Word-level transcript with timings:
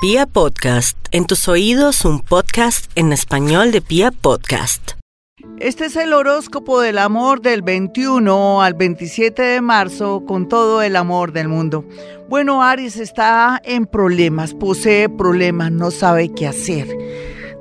Pia 0.00 0.26
Podcast, 0.26 0.96
en 1.10 1.26
tus 1.26 1.48
oídos 1.48 2.04
un 2.04 2.20
podcast 2.20 2.88
en 2.94 3.12
español 3.12 3.72
de 3.72 3.80
Pia 3.80 4.12
Podcast. 4.12 4.92
Este 5.58 5.86
es 5.86 5.96
el 5.96 6.12
horóscopo 6.12 6.80
del 6.80 6.98
amor 6.98 7.42
del 7.42 7.62
21 7.62 8.62
al 8.62 8.74
27 8.74 9.42
de 9.42 9.60
marzo 9.60 10.24
con 10.24 10.46
todo 10.46 10.82
el 10.82 10.94
amor 10.94 11.32
del 11.32 11.48
mundo. 11.48 11.84
Bueno, 12.28 12.62
Aries 12.62 12.96
está 12.96 13.60
en 13.64 13.86
problemas, 13.86 14.54
posee 14.54 15.08
problemas, 15.08 15.72
no 15.72 15.90
sabe 15.90 16.32
qué 16.32 16.46
hacer. 16.46 16.86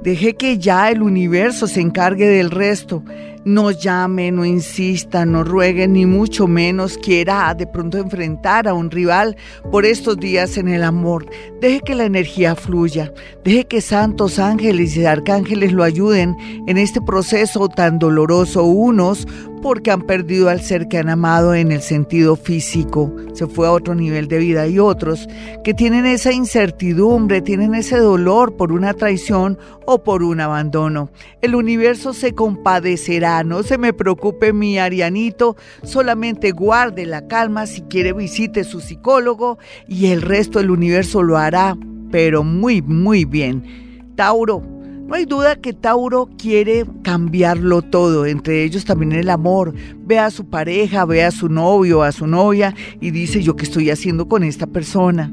Deje 0.03 0.35
que 0.35 0.59
ya 0.59 0.91
el 0.91 1.01
universo 1.01 1.65
se 1.65 1.81
encargue 1.81 2.27
del 2.27 2.51
resto 2.51 3.03
no 3.47 3.71
llame, 3.71 4.31
no 4.31 4.45
insista, 4.45 5.25
no 5.25 5.43
ruegue, 5.43 5.87
ni 5.87 6.05
mucho 6.05 6.47
menos 6.47 6.97
quiera 6.97 7.53
de 7.55 7.65
pronto 7.65 7.97
enfrentar 7.97 8.67
a 8.67 8.73
un 8.73 8.91
rival 8.91 9.37
por 9.71 9.85
estos 9.85 10.17
días 10.17 10.57
en 10.57 10.67
el 10.67 10.83
amor. 10.83 11.25
Deje 11.61 11.79
que 11.79 11.95
la 11.95 12.05
energía 12.05 12.55
fluya, 12.55 13.13
deje 13.43 13.65
que 13.65 13.81
santos 13.81 14.37
ángeles 14.37 14.97
y 14.97 15.05
arcángeles 15.05 15.71
lo 15.71 15.83
ayuden 15.83 16.35
en 16.67 16.77
este 16.77 17.01
proceso 17.01 17.69
tan 17.69 17.99
doloroso, 17.99 18.63
unos 18.63 19.25
porque 19.61 19.91
han 19.91 20.01
perdido 20.01 20.49
al 20.49 20.61
ser 20.61 20.87
que 20.87 20.97
han 20.97 21.09
amado 21.09 21.53
en 21.53 21.71
el 21.71 21.81
sentido 21.81 22.35
físico, 22.35 23.13
se 23.33 23.47
fue 23.47 23.67
a 23.67 23.71
otro 23.71 23.95
nivel 23.95 24.27
de 24.27 24.37
vida, 24.37 24.67
y 24.67 24.79
otros 24.79 25.27
que 25.63 25.73
tienen 25.73 26.05
esa 26.05 26.31
incertidumbre, 26.31 27.41
tienen 27.41 27.73
ese 27.75 27.97
dolor 27.97 28.55
por 28.55 28.71
una 28.71 28.93
traición 28.93 29.57
o 29.85 30.03
por 30.03 30.23
un 30.23 30.41
abandono. 30.41 31.09
El 31.41 31.55
universo 31.55 32.13
se 32.13 32.33
compadecerá, 32.33 33.36
no 33.43 33.63
se 33.63 33.77
me 33.77 33.93
preocupe 33.93 34.53
mi 34.53 34.77
Arianito, 34.77 35.55
solamente 35.83 36.51
guarde 36.51 37.05
la 37.05 37.27
calma, 37.27 37.65
si 37.65 37.81
quiere 37.81 38.13
visite 38.13 38.63
su 38.63 38.81
psicólogo 38.81 39.57
y 39.87 40.07
el 40.07 40.21
resto 40.21 40.59
del 40.59 40.71
universo 40.71 41.23
lo 41.23 41.37
hará, 41.37 41.77
pero 42.11 42.43
muy, 42.43 42.81
muy 42.81 43.25
bien. 43.25 44.13
Tauro, 44.15 44.61
no 45.07 45.15
hay 45.15 45.23
duda 45.23 45.55
que 45.55 45.71
Tauro 45.71 46.27
quiere 46.37 46.85
cambiarlo 47.01 47.81
todo, 47.81 48.25
entre 48.25 48.65
ellos 48.65 48.83
también 48.83 49.13
el 49.13 49.29
amor. 49.29 49.73
Ve 49.99 50.19
a 50.19 50.29
su 50.29 50.49
pareja, 50.49 51.05
ve 51.05 51.23
a 51.23 51.31
su 51.31 51.47
novio, 51.47 52.03
a 52.03 52.11
su 52.11 52.27
novia 52.27 52.75
y 52.99 53.11
dice 53.11 53.41
yo 53.41 53.55
qué 53.55 53.63
estoy 53.63 53.89
haciendo 53.89 54.27
con 54.27 54.43
esta 54.43 54.67
persona. 54.67 55.31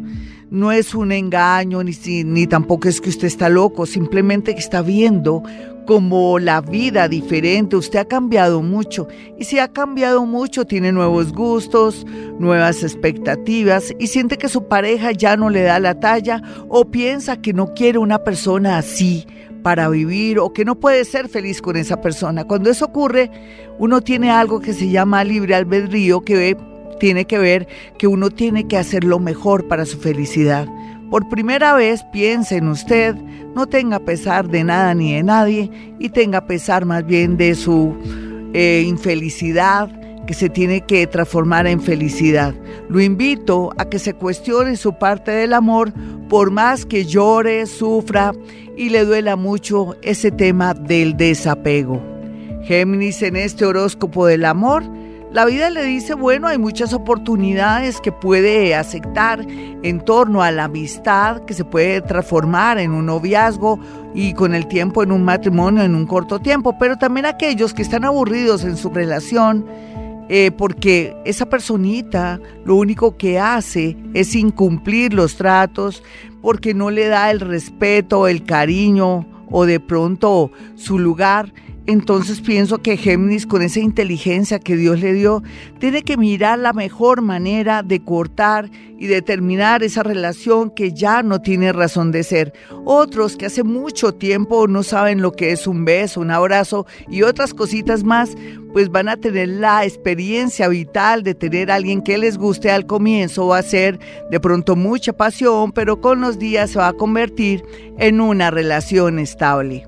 No 0.54 0.70
es 0.70 0.94
un 0.94 1.10
engaño 1.10 1.82
ni, 1.82 1.92
ni 2.22 2.46
tampoco 2.46 2.86
es 2.86 3.00
que 3.00 3.08
usted 3.08 3.26
está 3.26 3.48
loco, 3.48 3.86
simplemente 3.86 4.54
que 4.54 4.60
está 4.60 4.82
viendo 4.82 5.42
como 5.84 6.38
la 6.38 6.60
vida 6.60 7.08
diferente, 7.08 7.74
usted 7.74 7.98
ha 7.98 8.04
cambiado 8.04 8.62
mucho 8.62 9.08
y 9.36 9.46
si 9.46 9.58
ha 9.58 9.72
cambiado 9.72 10.24
mucho 10.26 10.64
tiene 10.64 10.92
nuevos 10.92 11.32
gustos, 11.32 12.06
nuevas 12.38 12.84
expectativas 12.84 13.92
y 13.98 14.06
siente 14.06 14.38
que 14.38 14.48
su 14.48 14.68
pareja 14.68 15.10
ya 15.10 15.36
no 15.36 15.50
le 15.50 15.62
da 15.62 15.80
la 15.80 15.98
talla 15.98 16.40
o 16.68 16.84
piensa 16.84 17.42
que 17.42 17.52
no 17.52 17.74
quiere 17.74 17.98
una 17.98 18.22
persona 18.22 18.78
así 18.78 19.26
para 19.64 19.88
vivir 19.88 20.38
o 20.38 20.52
que 20.52 20.64
no 20.64 20.78
puede 20.78 21.04
ser 21.04 21.28
feliz 21.28 21.60
con 21.60 21.74
esa 21.74 22.00
persona. 22.00 22.44
Cuando 22.44 22.70
eso 22.70 22.84
ocurre, 22.84 23.28
uno 23.80 24.02
tiene 24.02 24.30
algo 24.30 24.60
que 24.60 24.72
se 24.72 24.88
llama 24.88 25.24
libre 25.24 25.56
albedrío 25.56 26.20
que 26.20 26.36
tiene 26.98 27.26
que 27.26 27.38
ver 27.38 27.68
que 27.98 28.06
uno 28.06 28.30
tiene 28.30 28.66
que 28.66 28.76
hacer 28.76 29.04
lo 29.04 29.18
mejor 29.18 29.68
para 29.68 29.86
su 29.86 29.98
felicidad. 29.98 30.66
Por 31.10 31.28
primera 31.28 31.74
vez 31.74 32.02
piense 32.12 32.56
en 32.56 32.68
usted, 32.68 33.14
no 33.54 33.66
tenga 33.66 34.00
pesar 34.00 34.48
de 34.48 34.64
nada 34.64 34.94
ni 34.94 35.14
de 35.14 35.22
nadie 35.22 35.70
y 35.98 36.08
tenga 36.08 36.46
pesar 36.46 36.84
más 36.84 37.06
bien 37.06 37.36
de 37.36 37.54
su 37.54 37.94
eh, 38.52 38.84
infelicidad, 38.86 39.90
que 40.26 40.34
se 40.34 40.48
tiene 40.48 40.80
que 40.80 41.06
transformar 41.06 41.66
en 41.66 41.80
felicidad. 41.80 42.54
Lo 42.88 43.00
invito 43.00 43.72
a 43.76 43.84
que 43.88 43.98
se 43.98 44.14
cuestione 44.14 44.76
su 44.76 44.98
parte 44.98 45.30
del 45.30 45.52
amor, 45.52 45.92
por 46.28 46.50
más 46.50 46.86
que 46.86 47.04
llore, 47.04 47.66
sufra 47.66 48.32
y 48.76 48.88
le 48.88 49.04
duela 49.04 49.36
mucho 49.36 49.96
ese 50.02 50.30
tema 50.30 50.74
del 50.74 51.16
desapego. 51.16 52.02
Géminis 52.64 53.22
en 53.22 53.36
este 53.36 53.66
horóscopo 53.66 54.26
del 54.26 54.44
amor, 54.44 54.84
la 55.34 55.44
vida 55.46 55.68
le 55.68 55.82
dice, 55.82 56.14
bueno, 56.14 56.46
hay 56.46 56.58
muchas 56.58 56.92
oportunidades 56.92 58.00
que 58.00 58.12
puede 58.12 58.76
aceptar 58.76 59.44
en 59.48 60.00
torno 60.00 60.42
a 60.42 60.52
la 60.52 60.64
amistad, 60.64 61.44
que 61.44 61.54
se 61.54 61.64
puede 61.64 62.00
transformar 62.02 62.78
en 62.78 62.92
un 62.92 63.06
noviazgo 63.06 63.80
y 64.14 64.32
con 64.34 64.54
el 64.54 64.68
tiempo 64.68 65.02
en 65.02 65.10
un 65.10 65.24
matrimonio 65.24 65.82
en 65.82 65.96
un 65.96 66.06
corto 66.06 66.38
tiempo, 66.38 66.78
pero 66.78 66.98
también 66.98 67.26
aquellos 67.26 67.74
que 67.74 67.82
están 67.82 68.04
aburridos 68.04 68.62
en 68.62 68.76
su 68.76 68.90
relación, 68.90 69.66
eh, 70.28 70.52
porque 70.56 71.16
esa 71.24 71.46
personita 71.46 72.38
lo 72.64 72.76
único 72.76 73.16
que 73.16 73.40
hace 73.40 73.96
es 74.14 74.36
incumplir 74.36 75.14
los 75.14 75.34
tratos, 75.34 76.04
porque 76.42 76.74
no 76.74 76.92
le 76.92 77.08
da 77.08 77.32
el 77.32 77.40
respeto, 77.40 78.28
el 78.28 78.44
cariño 78.44 79.26
o 79.50 79.66
de 79.66 79.80
pronto 79.80 80.52
su 80.76 81.00
lugar 81.00 81.52
entonces 81.86 82.40
pienso 82.40 82.78
que 82.78 82.96
Géminis, 82.96 83.46
con 83.46 83.60
esa 83.60 83.80
inteligencia 83.80 84.58
que 84.58 84.76
Dios 84.76 85.00
le 85.00 85.12
dio, 85.12 85.42
tiene 85.78 86.02
que 86.02 86.16
mirar 86.16 86.58
la 86.58 86.72
mejor 86.72 87.20
manera 87.20 87.82
de 87.82 88.02
cortar 88.02 88.70
y 88.98 89.06
de 89.06 89.20
terminar 89.20 89.82
esa 89.82 90.02
relación 90.02 90.70
que 90.70 90.92
ya 90.92 91.22
no 91.22 91.40
tiene 91.40 91.72
razón 91.72 92.10
de 92.10 92.22
ser. 92.22 92.54
Otros 92.86 93.36
que 93.36 93.46
hace 93.46 93.64
mucho 93.64 94.14
tiempo 94.14 94.66
no 94.66 94.82
saben 94.82 95.20
lo 95.20 95.32
que 95.32 95.52
es 95.52 95.66
un 95.66 95.84
beso, 95.84 96.22
un 96.22 96.30
abrazo 96.30 96.86
y 97.08 97.22
otras 97.22 97.52
cositas 97.52 98.02
más, 98.02 98.34
pues 98.72 98.88
van 98.88 99.10
a 99.10 99.18
tener 99.18 99.48
la 99.48 99.84
experiencia 99.84 100.68
vital 100.68 101.22
de 101.22 101.34
tener 101.34 101.70
a 101.70 101.74
alguien 101.74 102.00
que 102.00 102.16
les 102.16 102.38
guste 102.38 102.70
al 102.70 102.86
comienzo. 102.86 103.48
Va 103.48 103.58
a 103.58 103.62
ser 103.62 103.98
de 104.30 104.40
pronto 104.40 104.74
mucha 104.74 105.12
pasión, 105.12 105.70
pero 105.72 106.00
con 106.00 106.22
los 106.22 106.38
días 106.38 106.70
se 106.70 106.78
va 106.78 106.88
a 106.88 106.92
convertir 106.94 107.62
en 107.98 108.22
una 108.22 108.50
relación 108.50 109.18
estable. 109.18 109.86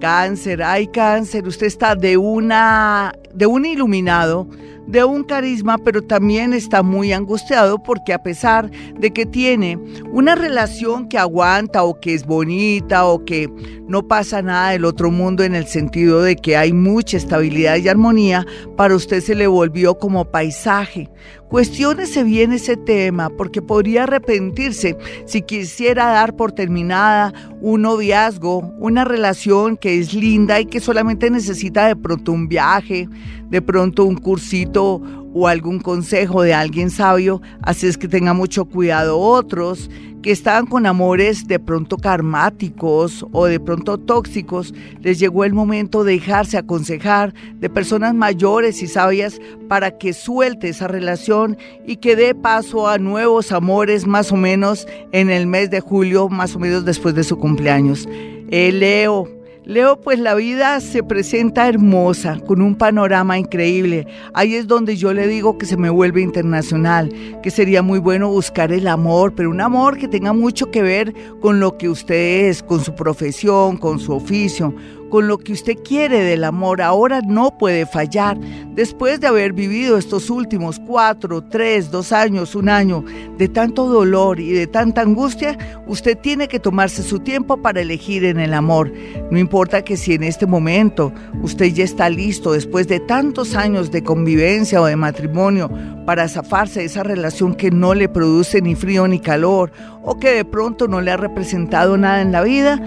Cáncer, 0.00 0.62
hay 0.62 0.86
cáncer, 0.86 1.46
usted 1.46 1.66
está 1.66 1.94
de 1.94 2.16
una 2.16 3.12
de 3.34 3.46
un 3.46 3.64
iluminado, 3.66 4.46
de 4.88 5.04
un 5.04 5.22
carisma, 5.22 5.76
pero 5.76 6.02
también 6.02 6.54
está 6.54 6.82
muy 6.82 7.12
angustiado 7.12 7.82
porque 7.82 8.14
a 8.14 8.22
pesar 8.22 8.70
de 8.98 9.10
que 9.12 9.26
tiene 9.26 9.78
una 10.10 10.34
relación 10.34 11.08
que 11.08 11.18
aguanta 11.18 11.84
o 11.84 12.00
que 12.00 12.14
es 12.14 12.24
bonita 12.24 13.04
o 13.04 13.22
que 13.24 13.50
no 13.86 14.08
pasa 14.08 14.40
nada 14.40 14.70
del 14.70 14.86
otro 14.86 15.10
mundo 15.10 15.44
en 15.44 15.54
el 15.54 15.66
sentido 15.66 16.22
de 16.22 16.36
que 16.36 16.56
hay 16.56 16.72
mucha 16.72 17.18
estabilidad 17.18 17.76
y 17.76 17.88
armonía, 17.88 18.46
para 18.76 18.94
usted 18.94 19.20
se 19.20 19.34
le 19.34 19.46
volvió 19.46 19.98
como 19.98 20.24
paisaje. 20.24 21.10
Cuestiónese 21.48 22.24
bien 22.24 22.52
ese 22.52 22.76
tema 22.76 23.30
porque 23.30 23.62
podría 23.62 24.02
arrepentirse 24.02 24.96
si 25.24 25.40
quisiera 25.42 26.06
dar 26.06 26.36
por 26.36 26.52
terminada 26.52 27.32
un 27.60 27.82
noviazgo, 27.82 28.74
una 28.78 29.04
relación 29.04 29.76
que 29.76 29.98
es 29.98 30.12
linda 30.12 30.60
y 30.60 30.66
que 30.66 30.80
solamente 30.80 31.30
necesita 31.30 31.86
de 31.86 31.96
pronto 31.96 32.32
un 32.32 32.48
viaje, 32.48 33.08
de 33.48 33.62
pronto 33.62 34.04
un 34.04 34.16
cursito 34.16 34.77
o 34.84 35.46
algún 35.46 35.78
consejo 35.78 36.42
de 36.42 36.54
alguien 36.54 36.90
sabio, 36.90 37.42
así 37.62 37.86
es 37.86 37.98
que 37.98 38.08
tenga 38.08 38.32
mucho 38.32 38.64
cuidado 38.64 39.18
otros 39.18 39.90
que 40.22 40.32
estaban 40.32 40.66
con 40.66 40.86
amores 40.86 41.46
de 41.46 41.60
pronto 41.60 41.96
karmáticos 41.96 43.24
o 43.32 43.46
de 43.46 43.60
pronto 43.60 43.98
tóxicos, 43.98 44.74
les 45.00 45.18
llegó 45.18 45.44
el 45.44 45.52
momento 45.52 46.02
de 46.02 46.14
dejarse 46.14 46.58
aconsejar 46.58 47.32
de 47.54 47.70
personas 47.70 48.14
mayores 48.14 48.82
y 48.82 48.88
sabias 48.88 49.40
para 49.68 49.96
que 49.96 50.12
suelte 50.12 50.68
esa 50.68 50.88
relación 50.88 51.56
y 51.86 51.96
que 51.96 52.16
dé 52.16 52.34
paso 52.34 52.88
a 52.88 52.98
nuevos 52.98 53.52
amores 53.52 54.06
más 54.06 54.32
o 54.32 54.36
menos 54.36 54.86
en 55.12 55.30
el 55.30 55.46
mes 55.46 55.70
de 55.70 55.80
julio, 55.80 56.28
más 56.28 56.56
o 56.56 56.58
menos 56.58 56.84
después 56.84 57.14
de 57.14 57.24
su 57.24 57.38
cumpleaños. 57.38 58.08
Eh, 58.50 58.72
Leo, 58.72 59.28
Leo, 59.68 60.00
pues 60.00 60.18
la 60.18 60.34
vida 60.34 60.80
se 60.80 61.02
presenta 61.02 61.68
hermosa, 61.68 62.40
con 62.46 62.62
un 62.62 62.74
panorama 62.74 63.38
increíble. 63.38 64.06
Ahí 64.32 64.54
es 64.54 64.66
donde 64.66 64.96
yo 64.96 65.12
le 65.12 65.26
digo 65.26 65.58
que 65.58 65.66
se 65.66 65.76
me 65.76 65.90
vuelve 65.90 66.22
internacional, 66.22 67.12
que 67.42 67.50
sería 67.50 67.82
muy 67.82 67.98
bueno 67.98 68.30
buscar 68.30 68.72
el 68.72 68.88
amor, 68.88 69.34
pero 69.34 69.50
un 69.50 69.60
amor 69.60 69.98
que 69.98 70.08
tenga 70.08 70.32
mucho 70.32 70.70
que 70.70 70.80
ver 70.80 71.12
con 71.42 71.60
lo 71.60 71.76
que 71.76 71.90
usted 71.90 72.48
es, 72.48 72.62
con 72.62 72.82
su 72.82 72.94
profesión, 72.94 73.76
con 73.76 73.98
su 74.00 74.14
oficio, 74.14 74.74
con 75.08 75.28
lo 75.28 75.38
que 75.38 75.52
usted 75.52 75.76
quiere 75.82 76.22
del 76.22 76.44
amor, 76.44 76.82
ahora 76.82 77.20
no 77.20 77.56
puede 77.56 77.86
fallar. 77.86 78.38
Después 78.74 79.20
de 79.20 79.26
haber 79.26 79.52
vivido 79.52 79.98
estos 79.98 80.30
últimos 80.30 80.80
cuatro, 80.86 81.42
tres, 81.42 81.90
dos 81.90 82.12
años, 82.12 82.54
un 82.54 82.68
año 82.68 83.04
de 83.36 83.48
tanto 83.48 83.86
dolor 83.86 84.40
y 84.40 84.52
de 84.52 84.66
tanta 84.66 85.00
angustia, 85.00 85.56
usted 85.86 86.16
tiene 86.18 86.48
que 86.48 86.60
tomarse 86.60 87.02
su 87.02 87.18
tiempo 87.20 87.60
para 87.60 87.80
elegir 87.80 88.24
en 88.24 88.38
el 88.38 88.54
amor. 88.54 88.92
No 89.30 89.38
importa 89.38 89.82
que 89.82 89.96
si 89.96 90.14
en 90.14 90.22
este 90.22 90.46
momento 90.46 91.12
usted 91.42 91.66
ya 91.66 91.84
está 91.84 92.08
listo, 92.08 92.52
después 92.52 92.88
de 92.88 93.00
tantos 93.00 93.54
años 93.54 93.90
de 93.90 94.02
convivencia 94.02 94.80
o 94.80 94.86
de 94.86 94.96
matrimonio, 94.96 95.70
para 96.06 96.28
zafarse 96.28 96.80
de 96.80 96.86
esa 96.86 97.02
relación 97.02 97.54
que 97.54 97.70
no 97.70 97.94
le 97.94 98.08
produce 98.08 98.62
ni 98.62 98.74
frío 98.74 99.06
ni 99.08 99.20
calor 99.20 99.72
o 100.02 100.18
que 100.18 100.30
de 100.30 100.44
pronto 100.44 100.88
no 100.88 101.00
le 101.00 101.10
ha 101.10 101.16
representado 101.16 101.98
nada 101.98 102.22
en 102.22 102.32
la 102.32 102.42
vida, 102.42 102.80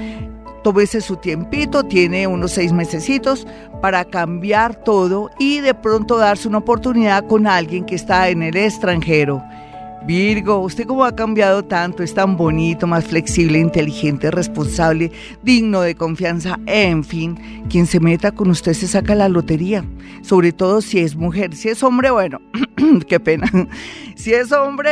tómese 0.64 1.02
su 1.02 1.18
tiempito, 1.18 1.84
tiene 1.84 2.28
unos 2.28 2.52
seis 2.52 2.72
mesecitos 2.72 3.48
para 3.82 4.06
cambiar 4.06 4.76
todo 4.76 5.30
y 5.40 5.60
de 5.60 5.74
pronto 5.74 6.18
darse 6.18 6.48
una 6.48 6.60
oportunidad 6.60 7.26
con 7.28 7.48
alguien 7.48 7.86
que 7.86 7.96
está 7.96 8.30
en 8.30 8.44
el 8.44 8.56
extranjero. 8.56 9.44
Virgo, 10.06 10.58
usted 10.60 10.88
cómo 10.88 11.06
ha 11.06 11.16
cambiado 11.16 11.64
tanto, 11.64 12.02
es 12.02 12.14
tan 12.16 12.36
bonito, 12.36 12.88
más 12.88 13.06
flexible, 13.06 13.60
inteligente, 13.60 14.32
responsable, 14.32 15.12
digno 15.44 15.82
de 15.82 15.94
confianza, 15.94 16.60
en 16.66 17.04
fin, 17.04 17.38
quien 17.70 17.86
se 17.86 18.00
meta 18.00 18.32
con 18.32 18.50
usted 18.50 18.74
se 18.74 18.88
saca 18.88 19.14
la 19.14 19.30
lotería, 19.30 19.86
sobre 20.24 20.54
todo 20.54 20.82
si 20.82 21.00
es 21.00 21.16
mujer, 21.16 21.56
si 21.56 21.70
es 21.70 21.84
hombre, 21.84 22.10
bueno, 22.10 22.40
qué 23.08 23.20
pena, 23.20 23.48
si 24.16 24.34
es 24.34 24.52
hombre, 24.52 24.90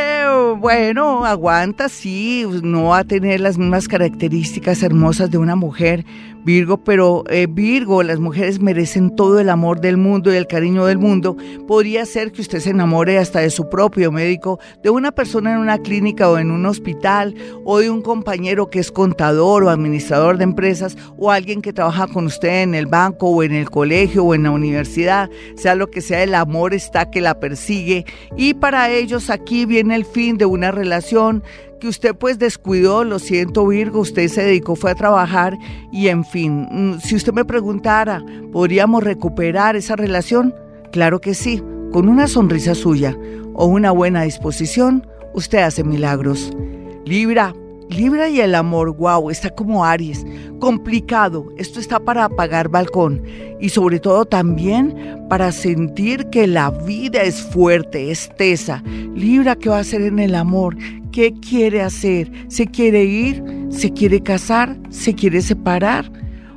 bueno, 0.58 1.26
aguanta, 1.26 1.90
sí, 1.90 2.46
no 2.62 2.90
va 2.90 3.00
a 3.00 3.04
tener 3.04 3.40
las 3.40 3.58
mismas 3.58 3.88
características 3.88 4.84
hermosas 4.84 5.32
de 5.32 5.40
una 5.40 5.56
mujer, 5.56 6.06
Virgo, 6.46 6.84
pero 6.84 7.24
eh, 7.30 7.48
Virgo, 7.50 8.02
las 8.04 8.20
mujeres 8.20 8.60
merecen 8.60 9.16
todo 9.16 9.40
el 9.40 9.50
amor 9.50 9.82
del 9.82 9.98
mundo 9.98 10.32
y 10.34 10.38
el 10.38 10.48
cariño 10.48 10.86
del 10.86 10.98
mundo. 10.98 11.36
Podría 11.68 12.06
ser 12.06 12.32
que 12.32 12.42
usted 12.42 12.60
se 12.60 12.70
enamore 12.70 13.18
hasta 13.18 13.40
de 13.40 13.50
su 13.50 13.70
propio 13.70 14.12
médico, 14.12 14.60
de 14.82 14.90
una 14.90 15.12
persona 15.12 15.52
en 15.52 15.60
una 15.60 15.78
clínica 15.78 16.30
o 16.30 16.38
en 16.38 16.52
un 16.52 16.66
hospital, 16.66 17.36
o 17.66 17.80
de 17.80 17.90
un 17.90 18.02
compañero 18.02 18.70
que 18.70 18.80
es 18.80 18.92
contador 18.92 19.64
o 19.64 19.70
administrador 19.70 20.38
de 20.38 20.46
empresas, 20.46 20.98
o 21.18 21.32
alguien 21.32 21.62
que 21.62 21.74
trabaja 21.74 22.08
con 22.08 22.26
usted 22.26 22.64
en 22.64 22.76
el 22.76 22.86
banco 22.86 23.28
o 23.30 23.44
en 23.44 23.54
el 23.54 23.70
colegio 23.70 24.24
o 24.24 24.34
en 24.34 24.44
la 24.44 24.52
universidad, 24.52 25.30
sea 25.56 25.76
lo 25.76 25.90
que 25.92 26.02
sea, 26.02 26.24
el 26.24 26.36
amor 26.36 26.74
está 26.74 27.12
que 27.12 27.22
la 27.22 27.40
persigue. 27.40 28.06
Y 28.38 28.54
para 28.54 28.90
ellos 28.90 29.30
aquí 29.30 29.66
viene 29.66 29.96
el 29.96 30.06
fin 30.06 30.38
de 30.38 30.46
una 30.46 30.72
relación 30.72 31.44
que 31.80 31.88
usted 31.88 32.16
pues 32.16 32.38
descuidó, 32.38 33.04
lo 33.04 33.20
siento 33.20 33.66
Virgo, 33.68 34.02
usted 34.02 34.28
se 34.28 34.44
dedicó, 34.44 34.76
fue 34.76 34.92
a 34.92 34.96
trabajar 34.96 35.58
y 35.92 36.10
en 36.10 36.26
fin, 36.26 36.68
mm, 36.70 37.00
si 37.00 37.16
usted 37.16 37.34
me 37.34 37.46
preguntara, 37.46 38.24
¿podríamos 38.52 39.04
recuperar 39.04 39.76
esa 39.76 39.96
relación? 39.96 40.54
Claro 40.92 41.20
que 41.20 41.34
sí, 41.34 41.64
con 41.92 42.10
una 42.10 42.28
sonrisa 42.28 42.76
suya 42.76 43.18
o 43.54 43.66
una 43.66 43.92
buena 43.92 44.24
disposición, 44.24 45.08
usted 45.34 45.60
hace 45.60 45.84
milagros. 45.84 46.52
Libra, 47.06 47.54
Libra 47.90 48.30
y 48.30 48.40
el 48.40 48.54
amor, 48.54 48.96
wow, 48.96 49.32
está 49.32 49.50
como 49.50 49.84
Aries, 49.84 50.24
complicado. 50.60 51.48
Esto 51.58 51.80
está 51.80 52.00
para 52.00 52.26
apagar 52.26 52.70
balcón 52.70 53.24
y 53.60 53.70
sobre 53.70 54.00
todo 54.00 54.26
también 54.26 55.26
para 55.28 55.52
sentir 55.52 56.28
que 56.28 56.46
la 56.46 56.70
vida 56.70 57.24
es 57.24 57.42
fuerte, 57.42 58.12
es 58.12 58.30
tesa. 58.38 58.84
Libra, 59.16 59.56
¿qué 59.56 59.70
va 59.70 59.78
a 59.78 59.82
hacer 59.82 60.04
en 60.04 60.20
el 60.20 60.36
amor? 60.36 60.78
¿Qué 61.12 61.34
quiere 61.34 61.82
hacer? 61.82 62.32
¿Se 62.50 62.68
quiere 62.68 63.04
ir? 63.04 63.44
¿Se 63.70 63.92
quiere 63.92 64.22
casar? 64.22 64.78
¿Se 64.90 65.16
quiere 65.16 65.42
separar? 65.42 66.12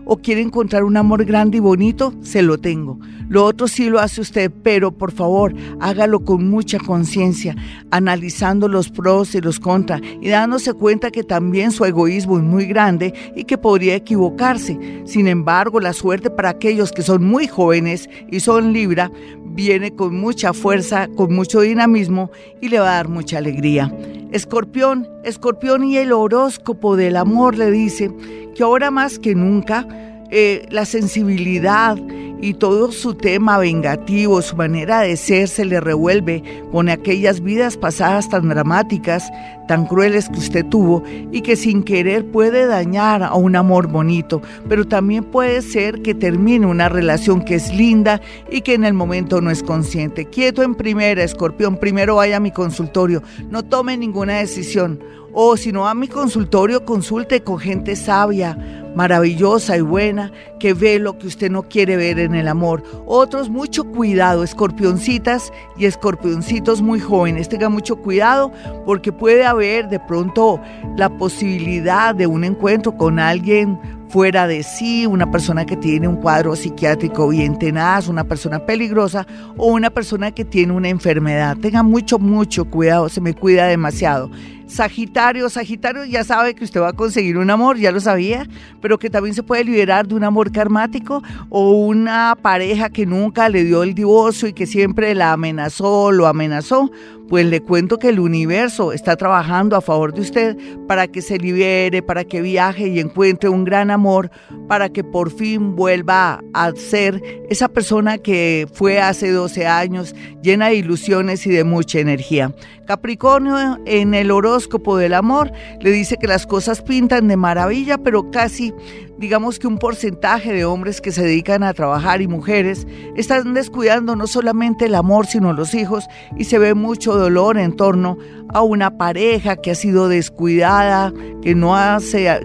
¿O 0.04 0.19
quiere 0.19 0.43
encontrar 0.43 0.84
un 0.84 0.96
amor 0.99 1.25
grande 1.25 1.56
y 1.56 1.60
bonito? 1.60 2.12
Se 2.20 2.43
lo 2.43 2.58
tengo. 2.58 2.99
Lo 3.31 3.46
otro 3.46 3.66
sí 3.66 3.88
lo 3.88 3.99
hace 3.99 4.20
usted, 4.20 4.52
pero 4.62 4.93
por 4.93 5.10
favor, 5.10 5.54
hágalo 5.81 6.22
con 6.22 6.50
mucha 6.50 6.78
conciencia, 6.78 7.56
analizando 7.90 8.69
los 8.69 8.90
pros 8.90 9.34
y 9.34 9.40
los 9.40 9.58
contras 9.58 10.02
y 10.20 10.28
dándose 10.28 10.75
cuenta 10.75 11.10
que 11.10 11.25
también 11.25 11.72
su 11.72 11.87
egoísmo 11.87 12.37
es 12.37 12.44
muy 12.44 12.66
grande 12.66 13.14
y 13.34 13.44
que 13.44 13.56
podría 13.56 13.94
equivocarse. 13.94 14.78
Sin 15.06 15.28
embargo, 15.28 15.81
la 15.81 15.94
suerte 15.94 16.28
para 16.28 16.50
aquellos 16.50 16.93
que 16.93 17.00
son 17.00 17.25
muy 17.25 17.46
jóvenes 17.46 18.10
y 18.31 18.40
son 18.40 18.75
Libra 18.75 19.10
viene 19.55 19.94
con 19.94 20.14
mucha 20.20 20.52
fuerza, 20.52 21.08
con 21.16 21.34
mucho 21.34 21.60
dinamismo 21.60 22.31
y 22.60 22.69
le 22.69 22.81
va 22.81 22.90
a 22.90 22.96
dar 22.96 23.08
mucha 23.08 23.38
alegría. 23.38 23.90
Escorpión, 24.32 25.08
escorpión 25.25 25.84
y 25.84 25.99
el 25.99 26.11
horóscopo 26.11 26.96
del 26.96 27.17
amor 27.17 27.56
le 27.58 27.70
dice 27.70 28.11
que 28.55 28.62
ahora 28.62 28.90
más 28.90 29.19
que 29.19 29.34
nunca 29.34 29.87
eh, 30.31 30.67
la 30.70 30.87
sensibilidad 30.87 31.99
y 32.42 32.54
todo 32.54 32.90
su 32.90 33.14
tema 33.14 33.56
vengativo, 33.56 34.42
su 34.42 34.56
manera 34.56 35.00
de 35.00 35.16
ser 35.16 35.48
se 35.48 35.64
le 35.64 35.80
revuelve 35.80 36.42
con 36.72 36.88
aquellas 36.88 37.40
vidas 37.40 37.76
pasadas 37.76 38.28
tan 38.28 38.48
dramáticas, 38.48 39.30
tan 39.68 39.86
crueles 39.86 40.28
que 40.28 40.40
usted 40.40 40.66
tuvo 40.66 41.04
y 41.30 41.40
que 41.42 41.54
sin 41.54 41.84
querer 41.84 42.26
puede 42.26 42.66
dañar 42.66 43.22
a 43.22 43.34
un 43.34 43.54
amor 43.54 43.86
bonito, 43.86 44.42
pero 44.68 44.84
también 44.86 45.22
puede 45.22 45.62
ser 45.62 46.02
que 46.02 46.14
termine 46.14 46.66
una 46.66 46.88
relación 46.88 47.44
que 47.44 47.54
es 47.54 47.72
linda 47.72 48.20
y 48.50 48.62
que 48.62 48.74
en 48.74 48.84
el 48.84 48.92
momento 48.92 49.40
no 49.40 49.52
es 49.52 49.62
consciente. 49.62 50.24
Quieto 50.24 50.64
en 50.64 50.74
primera, 50.74 51.22
escorpión, 51.22 51.76
primero 51.76 52.16
vaya 52.16 52.38
a 52.38 52.40
mi 52.40 52.50
consultorio, 52.50 53.22
no 53.50 53.62
tome 53.62 53.96
ninguna 53.96 54.38
decisión. 54.38 54.98
O 55.32 55.56
si 55.56 55.73
no 55.73 55.88
a 55.88 55.94
mi 55.94 56.08
consultorio, 56.08 56.84
consulte 56.84 57.43
con 57.43 57.58
gente 57.58 57.96
sabia, 57.96 58.56
maravillosa 58.94 59.76
y 59.76 59.81
buena 59.81 60.31
que 60.58 60.75
ve 60.75 60.99
lo 60.99 61.19
que 61.19 61.26
usted 61.26 61.50
no 61.50 61.62
quiere 61.62 61.96
ver 61.96 62.19
en 62.19 62.34
el 62.34 62.49
amor. 62.49 62.82
Otros, 63.06 63.49
mucho 63.49 63.84
cuidado, 63.84 64.44
escorpioncitas 64.44 65.52
y 65.76 65.87
escorpioncitos 65.87 66.82
muy 66.82 67.00
jóvenes. 67.00 67.49
Tengan 67.49 67.73
mucho 67.73 67.96
cuidado 67.96 68.52
porque 68.84 69.12
puede 69.12 69.44
haber 69.44 69.88
de 69.88 70.00
pronto 70.00 70.61
la 70.96 71.08
posibilidad 71.08 72.14
de 72.14 72.26
un 72.26 72.44
encuentro 72.44 72.96
con 72.96 73.19
alguien 73.19 73.79
fuera 74.08 74.46
de 74.46 74.62
sí, 74.62 75.06
una 75.06 75.31
persona 75.31 75.64
que 75.64 75.75
tiene 75.75 76.06
un 76.06 76.17
cuadro 76.17 76.55
psiquiátrico 76.55 77.29
bien 77.29 77.58
tenaz, 77.58 78.08
una 78.08 78.25
persona 78.25 78.58
peligrosa 78.67 79.26
o 79.56 79.69
una 79.69 79.88
persona 79.88 80.32
que 80.32 80.44
tiene 80.44 80.75
una 80.75 80.90
enfermedad. 80.90 81.56
Tenga 81.56 81.82
mucho, 81.82 82.19
mucho 82.19 82.67
cuidado, 82.67 83.08
se 83.08 83.23
me 83.23 83.32
cuida 83.32 83.67
demasiado. 83.69 84.31
Sagitario, 84.72 85.50
Sagitario 85.50 86.04
ya 86.04 86.24
sabe 86.24 86.54
que 86.54 86.64
usted 86.64 86.80
va 86.80 86.88
a 86.88 86.92
conseguir 86.94 87.36
un 87.36 87.50
amor, 87.50 87.76
ya 87.76 87.92
lo 87.92 88.00
sabía, 88.00 88.48
pero 88.80 88.98
que 88.98 89.10
también 89.10 89.34
se 89.34 89.42
puede 89.42 89.64
liberar 89.64 90.08
de 90.08 90.14
un 90.14 90.24
amor 90.24 90.50
karmático 90.50 91.22
o 91.50 91.72
una 91.72 92.36
pareja 92.40 92.88
que 92.88 93.04
nunca 93.04 93.48
le 93.50 93.64
dio 93.64 93.82
el 93.82 93.94
divorcio 93.94 94.48
y 94.48 94.54
que 94.54 94.66
siempre 94.66 95.14
la 95.14 95.32
amenazó, 95.32 96.10
lo 96.10 96.26
amenazó. 96.26 96.90
Pues 97.28 97.46
le 97.46 97.62
cuento 97.62 97.98
que 97.98 98.10
el 98.10 98.20
universo 98.20 98.92
está 98.92 99.16
trabajando 99.16 99.74
a 99.74 99.80
favor 99.80 100.12
de 100.12 100.20
usted 100.20 100.56
para 100.86 101.06
que 101.06 101.22
se 101.22 101.38
libere, 101.38 102.02
para 102.02 102.24
que 102.24 102.42
viaje 102.42 102.88
y 102.88 103.00
encuentre 103.00 103.48
un 103.48 103.64
gran 103.64 103.90
amor, 103.90 104.30
para 104.69 104.90
que 104.90 105.02
por 105.02 105.30
fin 105.30 105.74
vuelva 105.74 106.40
a 106.52 106.72
ser 106.72 107.22
esa 107.48 107.69
persona 107.69 108.19
que 108.19 108.69
fue 108.74 109.00
hace 109.00 109.30
12 109.30 109.66
años, 109.66 110.14
llena 110.42 110.69
de 110.69 110.74
ilusiones 110.74 111.46
y 111.46 111.50
de 111.50 111.64
mucha 111.64 112.00
energía. 112.00 112.54
Capricornio 112.87 113.79
en 113.87 114.14
el 114.14 114.31
horóscopo 114.31 114.96
del 114.96 115.14
amor 115.14 115.52
le 115.81 115.90
dice 115.90 116.17
que 116.17 116.26
las 116.26 116.46
cosas 116.46 116.82
pintan 116.82 117.29
de 117.29 117.37
maravilla, 117.37 117.99
pero 117.99 118.31
casi 118.31 118.73
digamos 119.22 119.60
que 119.60 119.69
un 119.69 119.78
porcentaje 119.78 120.52
de 120.52 120.64
hombres 120.64 121.00
que 121.00 121.12
se 121.12 121.22
dedican 121.22 121.62
a 121.62 121.72
trabajar 121.72 122.20
y 122.20 122.26
mujeres 122.26 122.88
están 123.14 123.54
descuidando 123.54 124.16
no 124.16 124.26
solamente 124.26 124.86
el 124.86 124.96
amor, 124.96 125.28
sino 125.28 125.52
los 125.52 125.74
hijos 125.74 126.08
y 126.36 126.42
se 126.42 126.58
ve 126.58 126.74
mucho 126.74 127.14
dolor 127.14 127.56
en 127.56 127.76
torno 127.76 128.19
a 128.48 128.62
una 128.62 128.98
pareja 128.98 129.54
que 129.54 129.70
ha 129.70 129.74
sido 129.76 130.08
descuidada, 130.08 131.12
que 131.40 131.54
no, 131.54 131.72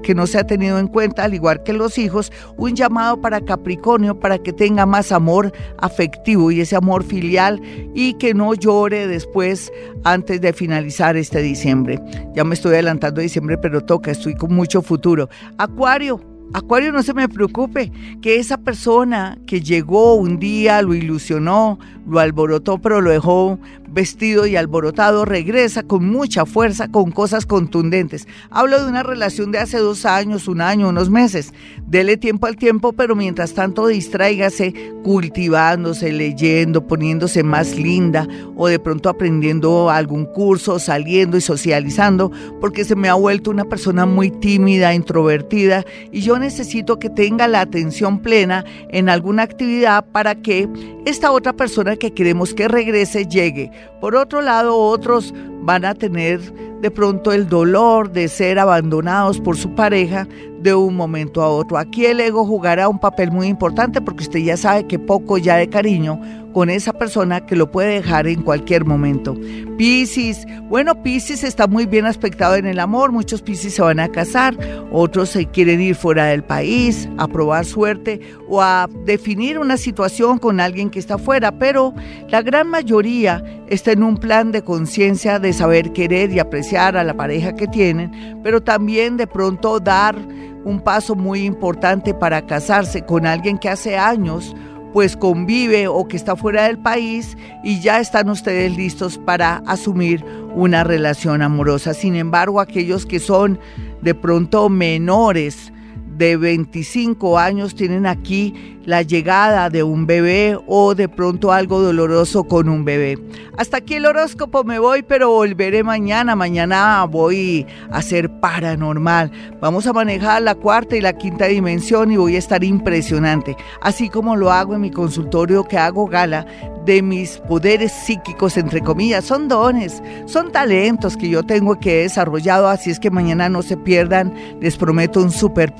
que 0.03 0.13
no 0.13 0.27
se 0.27 0.37
ha 0.37 0.45
tenido 0.45 0.77
en 0.77 0.85
cuenta, 0.85 1.23
al 1.23 1.33
igual 1.33 1.63
que 1.63 1.73
los 1.73 1.97
hijos, 1.97 2.31
un 2.57 2.75
llamado 2.75 3.19
para 3.21 3.41
Capricornio 3.41 4.19
para 4.19 4.37
que 4.37 4.53
tenga 4.53 4.85
más 4.85 5.11
amor 5.11 5.51
afectivo 5.79 6.51
y 6.51 6.61
ese 6.61 6.75
amor 6.75 7.03
filial 7.03 7.59
y 7.95 8.13
que 8.19 8.35
no 8.35 8.53
llore 8.53 9.07
después 9.07 9.71
antes 10.03 10.41
de 10.41 10.53
finalizar 10.53 11.17
este 11.17 11.41
diciembre. 11.41 11.99
Ya 12.35 12.43
me 12.43 12.53
estoy 12.53 12.73
adelantando 12.73 13.19
diciembre, 13.19 13.57
pero 13.57 13.81
toca, 13.81 14.11
estoy 14.11 14.35
con 14.35 14.53
mucho 14.53 14.83
futuro. 14.83 15.27
Acuario, 15.57 16.36
Acuario, 16.53 16.91
no 16.91 17.03
se 17.03 17.13
me 17.13 17.27
preocupe, 17.27 17.91
que 18.21 18.37
esa 18.37 18.57
persona 18.57 19.37
que 19.45 19.61
llegó 19.61 20.15
un 20.15 20.39
día, 20.39 20.81
lo 20.81 20.93
ilusionó, 20.93 21.77
lo 22.07 22.19
alborotó, 22.19 22.77
pero 22.77 23.01
lo 23.01 23.11
dejó 23.11 23.59
vestido 23.87 24.45
y 24.45 24.55
alborotado, 24.55 25.25
regresa 25.25 25.83
con 25.83 26.09
mucha 26.09 26.45
fuerza, 26.45 26.87
con 26.87 27.11
cosas 27.11 27.45
contundentes. 27.45 28.27
Hablo 28.49 28.81
de 28.81 28.89
una 28.89 29.03
relación 29.03 29.51
de 29.51 29.59
hace 29.59 29.77
dos 29.77 30.05
años, 30.05 30.47
un 30.47 30.61
año, 30.61 30.89
unos 30.89 31.09
meses. 31.09 31.53
Dele 31.87 32.17
tiempo 32.17 32.47
al 32.47 32.57
tiempo, 32.57 32.93
pero 32.93 33.15
mientras 33.15 33.53
tanto 33.53 33.87
distráigase 33.87 34.73
cultivándose, 35.03 36.11
leyendo, 36.11 36.85
poniéndose 36.85 37.43
más 37.43 37.75
linda 37.75 38.27
o 38.55 38.67
de 38.67 38.79
pronto 38.79 39.09
aprendiendo 39.09 39.89
algún 39.89 40.25
curso, 40.25 40.79
saliendo 40.79 41.37
y 41.37 41.41
socializando, 41.41 42.31
porque 42.59 42.83
se 42.83 42.95
me 42.95 43.09
ha 43.09 43.13
vuelto 43.13 43.51
una 43.51 43.65
persona 43.65 44.05
muy 44.05 44.31
tímida, 44.31 44.93
introvertida 44.93 45.85
y 46.11 46.21
yo 46.21 46.37
necesito 46.39 46.99
que 46.99 47.09
tenga 47.09 47.47
la 47.47 47.61
atención 47.61 48.19
plena 48.19 48.65
en 48.89 49.09
alguna 49.09 49.43
actividad 49.43 50.05
para 50.11 50.35
que 50.35 50.67
esta 51.05 51.31
otra 51.31 51.53
persona 51.53 51.95
que 51.95 52.13
queremos 52.13 52.53
que 52.53 52.67
regrese 52.67 53.25
llegue. 53.25 53.71
Por 53.99 54.15
otro 54.15 54.41
lado, 54.41 54.77
otros 54.77 55.33
van 55.67 55.83
a 55.83 55.93
tener 55.93 56.39
de 56.79 56.89
pronto 56.89 57.33
el 57.33 57.49
dolor 57.49 58.09
de 58.13 58.29
ser 58.29 58.57
abandonados 58.57 59.41
por 59.41 59.57
su 59.57 59.75
pareja 59.75 60.25
de 60.61 60.73
un 60.73 60.95
momento 60.95 61.41
a 61.43 61.49
otro. 61.49 61.77
Aquí 61.77 62.05
el 62.05 62.21
ego 62.21 62.45
jugará 62.45 62.87
un 62.87 62.99
papel 62.99 63.31
muy 63.31 63.47
importante 63.47 63.99
porque 63.99 64.23
usted 64.23 64.39
ya 64.39 64.55
sabe 64.55 64.87
que 64.87 64.97
poco 64.97 65.37
ya 65.37 65.57
de 65.57 65.67
cariño 65.67 66.21
con 66.53 66.69
esa 66.71 66.93
persona 66.93 67.45
que 67.45 67.55
lo 67.55 67.69
puede 67.69 67.95
dejar 67.95 68.25
en 68.27 68.41
cualquier 68.41 68.83
momento. 68.83 69.35
Piscis, 69.77 70.43
bueno, 70.69 71.03
Piscis 71.03 71.43
está 71.43 71.67
muy 71.67 71.85
bien 71.85 72.07
aspectado 72.07 72.55
en 72.55 72.65
el 72.65 72.79
amor, 72.79 73.11
muchos 73.11 73.43
Piscis 73.43 73.75
se 73.75 73.81
van 73.83 73.99
a 73.99 74.09
casar, 74.09 74.57
otros 74.91 75.29
se 75.29 75.45
quieren 75.45 75.81
ir 75.81 75.93
fuera 75.93 76.25
del 76.25 76.43
país, 76.43 77.07
a 77.17 77.27
probar 77.27 77.63
suerte 77.63 78.21
o 78.49 78.61
a 78.61 78.89
definir 79.05 79.59
una 79.59 79.77
situación 79.77 80.39
con 80.39 80.59
alguien 80.59 80.89
que 80.89 80.97
está 80.97 81.19
fuera, 81.19 81.51
pero 81.59 81.93
la 82.29 82.41
gran 82.41 82.69
mayoría 82.69 83.43
está 83.67 83.91
en 83.91 84.01
un 84.01 84.17
plan 84.17 84.51
de 84.51 84.63
conciencia 84.63 85.37
de 85.37 85.53
saber 85.57 85.91
querer 85.91 86.31
y 86.31 86.39
apreciar 86.39 86.95
a 86.95 87.03
la 87.03 87.15
pareja 87.15 87.55
que 87.55 87.67
tienen, 87.67 88.39
pero 88.43 88.61
también 88.61 89.17
de 89.17 89.27
pronto 89.27 89.79
dar 89.79 90.15
un 90.63 90.79
paso 90.81 91.15
muy 91.15 91.43
importante 91.43 92.13
para 92.13 92.45
casarse 92.45 93.05
con 93.05 93.25
alguien 93.25 93.57
que 93.57 93.69
hace 93.69 93.97
años 93.97 94.55
pues 94.93 95.15
convive 95.15 95.87
o 95.87 96.07
que 96.07 96.17
está 96.17 96.35
fuera 96.35 96.63
del 96.63 96.79
país 96.79 97.37
y 97.63 97.79
ya 97.81 97.99
están 97.99 98.29
ustedes 98.29 98.75
listos 98.75 99.17
para 99.17 99.57
asumir 99.67 100.23
una 100.55 100.83
relación 100.83 101.41
amorosa. 101.41 101.93
Sin 101.93 102.15
embargo, 102.15 102.59
aquellos 102.59 103.05
que 103.05 103.19
son 103.19 103.59
de 104.01 104.15
pronto 104.15 104.69
menores, 104.69 105.71
de 106.17 106.35
25 106.35 107.37
años 107.37 107.75
tienen 107.75 108.05
aquí 108.05 108.77
la 108.87 109.01
llegada 109.01 109.69
de 109.69 109.83
un 109.83 110.07
bebé 110.07 110.57
o 110.65 110.95
de 110.95 111.09
pronto 111.09 111.51
algo 111.51 111.81
doloroso 111.81 112.45
con 112.45 112.69
un 112.69 112.85
bebé. 112.85 113.19
Hasta 113.57 113.77
aquí 113.77 113.95
el 113.95 114.05
horóscopo 114.05 114.63
me 114.63 114.79
voy, 114.79 115.03
pero 115.03 115.29
volveré 115.29 115.83
mañana. 115.83 116.35
Mañana 116.35 117.03
voy 117.03 117.67
a 117.91 118.01
ser 118.01 118.29
paranormal. 118.39 119.29
Vamos 119.59 119.87
a 119.87 119.93
manejar 119.93 120.41
la 120.41 120.55
cuarta 120.55 120.95
y 120.95 121.01
la 121.01 121.13
quinta 121.13 121.47
dimensión 121.47 122.11
y 122.11 122.17
voy 122.17 122.37
a 122.37 122.39
estar 122.39 122.63
impresionante. 122.63 123.57
Así 123.81 124.09
como 124.09 124.37
lo 124.37 124.51
hago 124.51 124.73
en 124.73 124.81
mi 124.81 124.91
consultorio 124.91 125.65
que 125.65 125.77
hago 125.77 126.07
gala 126.07 126.45
de 126.87 127.01
mis 127.01 127.39
poderes 127.39 127.91
psíquicos, 127.91 128.55
entre 128.55 128.79
comillas, 128.79 129.25
son 129.25 129.49
dones, 129.49 130.01
son 130.25 130.53
talentos 130.53 131.17
que 131.17 131.27
yo 131.27 131.43
tengo 131.43 131.77
que 131.77 131.99
he 131.99 132.03
desarrollado, 132.03 132.69
así 132.69 132.89
es 132.89 132.97
que 132.97 133.11
mañana 133.11 133.49
no 133.49 133.61
se 133.61 133.75
pierdan, 133.75 134.33
les 134.61 134.77
prometo 134.77 135.21
un 135.21 135.29
super 135.29 135.75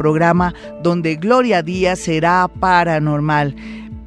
donde 0.82 1.16
Gloria 1.16 1.62
Díaz 1.62 2.00
será 2.00 2.48
paranormal. 2.48 3.56